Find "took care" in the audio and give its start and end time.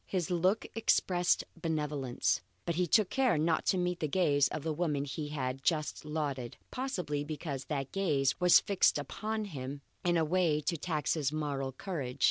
2.87-3.37